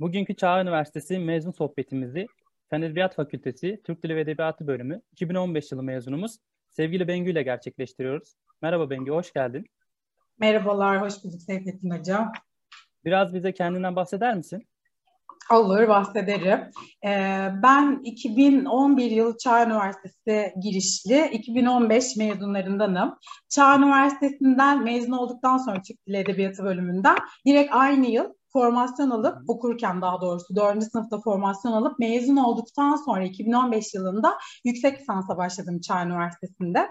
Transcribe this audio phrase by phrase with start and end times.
[0.00, 2.26] Bugünkü Çağ Üniversitesi mezun sohbetimizi
[2.70, 6.38] Fen Edebiyat Fakültesi Türk Dili ve Edebiyatı bölümü 2015 yılı mezunumuz
[6.70, 8.34] sevgili Bengü ile gerçekleştiriyoruz.
[8.62, 9.66] Merhaba Bengü, hoş geldin.
[10.38, 12.32] Merhabalar, hoş bulduk Seyfettin Hocam.
[13.04, 14.66] Biraz bize kendinden bahseder misin?
[15.52, 16.60] Olur, bahsederim.
[17.04, 23.18] Ee, ben 2011 yılı Çağ Üniversitesi girişli, 2015 mezunlarındanım.
[23.48, 30.02] Çağ Üniversitesi'nden mezun olduktan sonra Türk Dili Edebiyatı bölümünden direkt aynı yıl formasyon alıp okurken
[30.02, 36.04] daha doğrusu dördüncü sınıfta formasyon alıp mezun olduktan sonra 2015 yılında yüksek lisansa başladım Çağ
[36.04, 36.88] Üniversitesi'nde.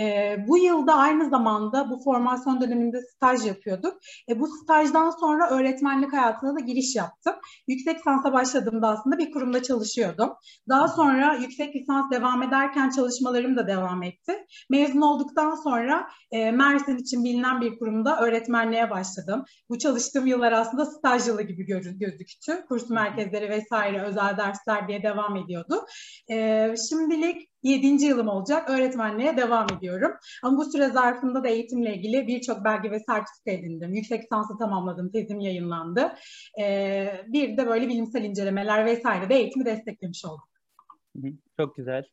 [0.00, 3.94] E, bu yılda aynı zamanda bu formasyon döneminde staj yapıyorduk.
[4.28, 7.34] E, bu stajdan sonra öğretmenlik hayatına da giriş yaptım.
[7.68, 10.30] Yüksek lisansa başladığımda aslında bir kurumda çalışıyordum.
[10.68, 14.46] Daha sonra yüksek lisans devam ederken çalışmalarım da devam etti.
[14.70, 19.44] Mezun olduktan sonra e, Mersin için bilinen bir kurumda öğretmenliğe başladım.
[19.68, 21.66] Bu çalıştığım yıllar aslında staj yılı gibi
[21.98, 22.64] gözüktü.
[22.68, 25.86] Kurs merkezleri vesaire özel dersler diye devam ediyordu.
[26.30, 28.04] E, şimdilik 7.
[28.04, 28.70] yılım olacak.
[28.70, 30.12] Öğretmenliğe devam ediyorum.
[30.42, 33.94] Ama bu süre zarfında da eğitimle ilgili birçok belge ve sertifika edindim.
[33.94, 35.10] Yüksek lisansı tamamladım.
[35.12, 36.12] Tezim yayınlandı.
[36.60, 41.34] E, bir de böyle bilimsel incelemeler vesaire de eğitimi desteklemiş oldum.
[41.56, 42.04] Çok güzel.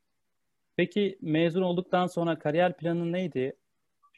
[0.75, 3.53] Peki mezun olduktan sonra kariyer planın neydi?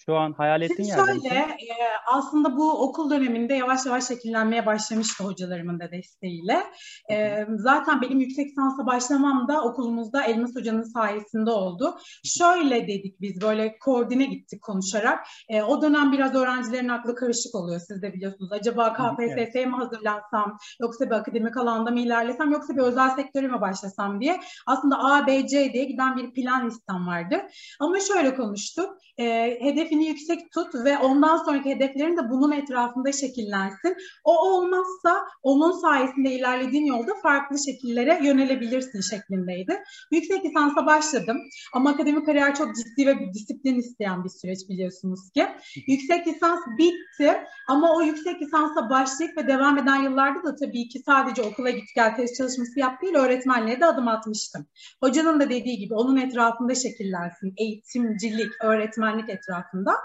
[0.06, 1.76] Şu an hayal ettiğin yerde Şöyle, e,
[2.08, 6.64] aslında bu okul döneminde yavaş yavaş şekillenmeye başlamıştı hocalarımın da desteğiyle.
[7.12, 11.98] E, zaten benim yüksek lisansa başlamam da okulumuzda Elmas Hoca'nın sayesinde oldu.
[12.24, 15.28] Şöyle dedik biz böyle koordine gittik konuşarak.
[15.50, 18.52] E, o dönem biraz öğrencilerin aklı karışık oluyor siz de biliyorsunuz.
[18.52, 23.62] Acaba KPSS'ye mi hazırlansam yoksa bir akademik alanda mı ilerlesem yoksa bir özel sektöre mi
[23.62, 24.40] başlasam diye.
[24.68, 27.42] Aslında A, B, C diye giden bir plan listem vardı.
[27.80, 28.98] Ama şöyle konuştuk.
[29.18, 33.96] E, hedef hedefini yüksek tut ve ondan sonraki hedeflerin de bunun etrafında şekillensin.
[34.24, 39.84] O olmazsa onun sayesinde ilerlediğin yolda farklı şekillere yönelebilirsin şeklindeydi.
[40.12, 41.38] Yüksek lisansa başladım
[41.74, 45.48] ama akademik kariyer çok ciddi ve bir disiplin isteyen bir süreç biliyorsunuz ki.
[45.88, 47.34] Yüksek lisans bitti
[47.68, 51.96] ama o yüksek lisansa başlayıp ve devam eden yıllarda da tabii ki sadece okula git
[51.96, 54.66] gel test çalışması yap değil öğretmenliğe de adım atmıştım.
[55.04, 57.54] Hocanın da dediği gibi onun etrafında şekillensin.
[57.58, 59.96] Eğitimcilik, öğretmenlik etrafında aslında.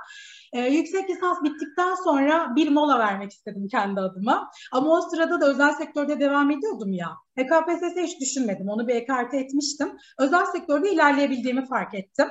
[0.53, 4.51] E, yüksek lisans bittikten sonra bir mola vermek istedim kendi adıma.
[4.73, 7.09] Ama o sırada da özel sektörde devam ediyordum ya.
[7.39, 8.69] HKPSS hiç düşünmedim.
[8.69, 9.93] Onu bir ekarte etmiştim.
[10.19, 12.27] Özel sektörde ilerleyebildiğimi fark ettim.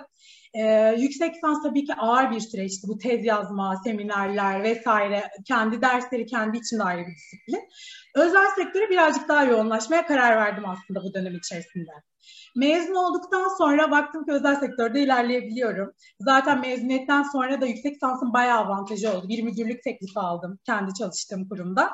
[0.60, 2.88] Ee, yüksek lisans tabii ki ağır bir süreçti.
[2.88, 7.70] Bu tez yazma, seminerler vesaire, kendi dersleri kendi içinde ayrı bir disiplin.
[8.16, 11.92] Özel sektöre birazcık daha yoğunlaşmaya karar verdim aslında bu dönem içerisinde.
[12.56, 15.94] Mezun olduktan sonra baktım ki özel sektörde ilerleyebiliyorum.
[16.20, 19.30] Zaten mezuniyetten sonra da yüksek lisansın bayağı avantajı oldu.
[19.30, 21.94] Bir müdürlük teklifi aldım kendi çalıştığım kurumda.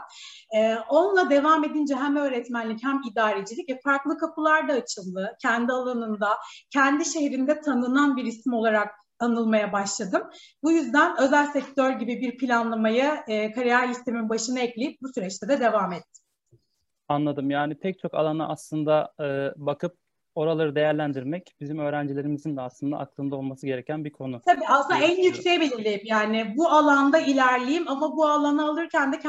[0.56, 5.36] Ee, onunla devam edince hem öğretmenlik hem idarecilik e, farklı kapılar da açıldı.
[5.42, 6.30] Kendi alanında,
[6.70, 10.22] kendi şehrinde tanınan bir isim olarak anılmaya başladım.
[10.64, 15.60] Bu yüzden özel sektör gibi bir planlamayı e, kariyer listemin başına ekleyip bu süreçte de
[15.60, 16.24] devam ettim.
[17.08, 17.52] Anladım.
[17.52, 19.26] Yani pek çok alana aslında e,
[19.56, 19.98] bakıp
[20.36, 24.42] oraları değerlendirmek bizim öğrencilerimizin de aslında aklında olması gereken bir konu.
[24.46, 29.20] Tabii aslında en yükseğe belirleyip yani bu alanda ilerleyeyim ama bu alanı alırken de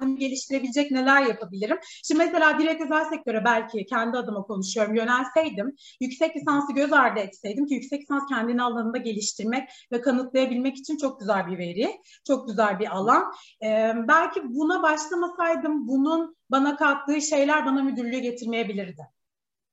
[0.00, 1.78] kendimi geliştirebilecek neler yapabilirim?
[1.82, 7.66] Şimdi mesela direkt özel sektöre belki kendi adıma konuşuyorum yönelseydim, yüksek lisansı göz ardı etseydim
[7.66, 12.78] ki yüksek lisans kendini alanında geliştirmek ve kanıtlayabilmek için çok güzel bir veri, çok güzel
[12.78, 13.32] bir alan.
[13.62, 19.02] Ee, belki buna başlamasaydım bunun bana kattığı şeyler bana müdürlüğe getirmeyebilirdi.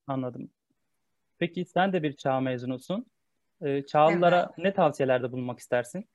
[0.07, 0.50] Anladım.
[1.39, 3.06] Peki sen de bir çağ mezunusun.
[3.62, 4.57] Ee, çağlılara evet.
[4.57, 6.06] ne tavsiyelerde bulunmak istersin?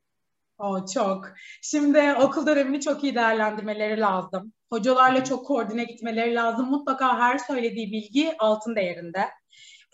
[0.59, 1.25] O çok.
[1.63, 4.53] Şimdi okul dönemini çok iyi değerlendirmeleri lazım.
[4.73, 6.71] Hocalarla çok koordine gitmeleri lazım.
[6.71, 9.29] Mutlaka her söylediği bilgi altın değerinde.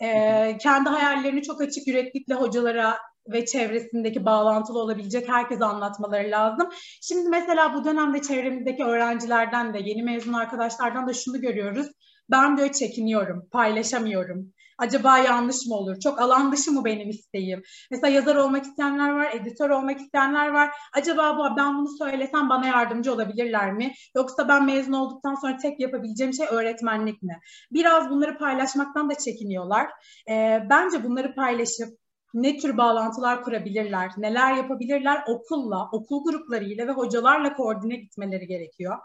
[0.01, 6.69] Ee, kendi hayallerini çok açık yüreklikle hocalara ve çevresindeki bağlantılı olabilecek herkese anlatmaları lazım.
[7.01, 11.87] Şimdi mesela bu dönemde çevremizdeki öğrencilerden de yeni mezun arkadaşlardan da şunu görüyoruz.
[12.31, 14.53] Ben diyor çekiniyorum, paylaşamıyorum.
[14.77, 15.99] Acaba yanlış mı olur?
[15.99, 17.61] Çok alan dışı mı benim isteğim?
[17.91, 20.69] Mesela yazar olmak isteyenler var, editör olmak isteyenler var.
[20.93, 23.93] Acaba bu, ben bunu söylesem bana yardımcı olabilirler mi?
[24.15, 27.39] Yoksa ben mezun olduktan sonra tek yapabileceğim şey öğretmenlik mi?
[27.71, 29.89] Biraz bunları paylaşmaktan da çekiniyorlar.
[30.29, 32.04] Ee, bence bunları paylaşıp
[32.35, 38.97] ne tür bağlantılar kurabilirler, neler yapabilirler okulla, okul gruplarıyla ve hocalarla koordine gitmeleri gerekiyor.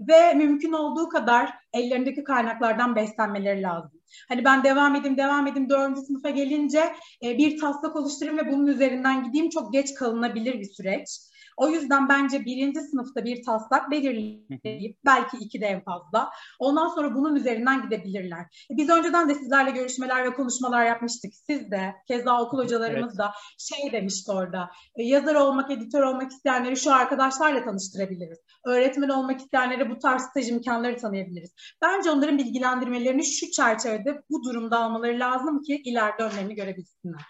[0.00, 4.00] Ve mümkün olduğu kadar ellerindeki kaynaklardan beslenmeleri lazım.
[4.28, 6.92] Hani ben devam edeyim, devam edeyim, dördüncü sınıfa gelince
[7.24, 11.29] e, bir taslak oluşturayım ve bunun üzerinden gideyim çok geç kalınabilir bir süreç.
[11.60, 16.30] O yüzden bence birinci sınıfta bir taslak belirleyip belki iki de en fazla.
[16.58, 18.66] Ondan sonra bunun üzerinden gidebilirler.
[18.70, 21.34] Biz önceden de sizlerle görüşmeler ve konuşmalar yapmıştık.
[21.34, 23.18] Siz de, keza okul hocalarımız evet.
[23.18, 24.70] da şey demişti orada.
[24.96, 28.38] E, yazar olmak, editör olmak isteyenleri şu arkadaşlarla tanıştırabiliriz.
[28.66, 31.54] Öğretmen olmak isteyenlere bu tarz staj imkanları tanıyabiliriz.
[31.82, 37.22] Bence onların bilgilendirmelerini şu çerçevede bu durumda almaları lazım ki ileride önlerini görebilsinler.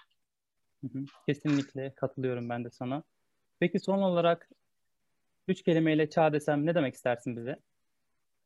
[1.27, 3.03] Kesinlikle katılıyorum ben de sana.
[3.61, 4.49] Peki son olarak
[5.49, 7.57] üç kelimeyle çağ desem ne demek istersin bize?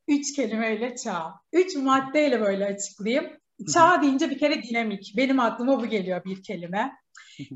[0.09, 1.35] Üç kelimeyle çağ.
[1.53, 3.31] Üç maddeyle böyle açıklayayım.
[3.73, 5.15] Çağ deyince bir kere dinamik.
[5.17, 6.93] Benim aklıma bu geliyor bir kelime.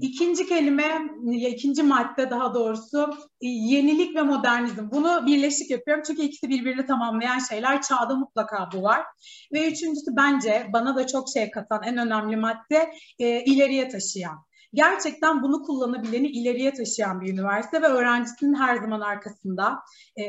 [0.00, 0.98] İkinci kelime,
[1.32, 3.10] ikinci madde daha doğrusu
[3.40, 4.90] yenilik ve modernizm.
[4.90, 7.82] Bunu birleşik yapıyorum çünkü ikisi birbirini tamamlayan şeyler.
[7.82, 9.04] Çağda mutlaka bu var.
[9.52, 15.42] Ve üçüncüsü bence bana da çok şey katan en önemli madde e, ileriye taşıyan gerçekten
[15.42, 19.78] bunu kullanabileni ileriye taşıyan bir üniversite ve öğrencisinin her zaman arkasında
[20.16, 20.24] e,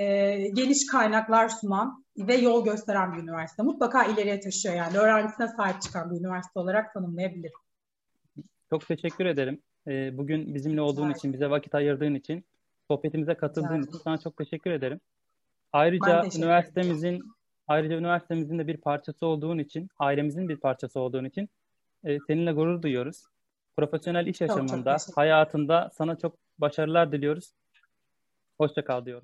[0.48, 3.64] geniş kaynaklar sunan ve yol gösteren bir üniversite.
[3.64, 7.60] Mutlaka ileriye taşıyor yani öğrencisine sahip çıkan bir üniversite olarak tanımlayabilirim.
[8.70, 9.62] Çok teşekkür ederim.
[9.88, 12.46] E, bugün bizimle olduğun için, bize vakit ayırdığın için,
[12.88, 15.00] sohbetimize katıldığın için sana çok teşekkür ederim.
[15.74, 17.24] Ayrıca üniversitemizin
[17.68, 21.50] ayrıca üniversitemizin de bir parçası olduğun için, ailemizin bir parçası olduğun için
[22.04, 23.24] e, seninle gurur duyuyoruz
[23.80, 27.54] profesyonel iş yaşamında, çok, hayatında sana çok başarılar diliyoruz.
[28.58, 29.18] Hoşça kal diyorum.